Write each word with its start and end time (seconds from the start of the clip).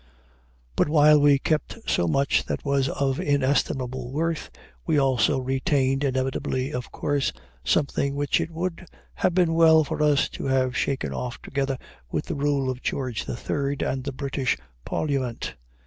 But 0.75 0.89
while 0.89 1.21
we 1.21 1.37
kept 1.37 1.77
so 1.85 2.07
much 2.07 2.45
that 2.45 2.65
was 2.65 2.89
of 2.89 3.19
inestimable 3.19 4.11
worth, 4.11 4.49
we 4.83 4.97
also 4.97 5.37
retained, 5.37 6.03
inevitably, 6.03 6.73
of 6.73 6.91
course, 6.91 7.31
something 7.63 8.15
which 8.15 8.41
it 8.41 8.49
would 8.49 8.87
have 9.13 9.35
been 9.35 9.53
well 9.53 9.83
for 9.83 10.01
us 10.01 10.27
to 10.29 10.45
have 10.45 10.75
shaken 10.75 11.13
off 11.13 11.39
together 11.43 11.77
with 12.11 12.25
the 12.25 12.35
rule 12.35 12.67
of 12.67 12.81
George 12.81 13.29
III. 13.29 13.77
and 13.81 14.03
the 14.03 14.11
British 14.11 14.57
Parliament. 14.85 15.53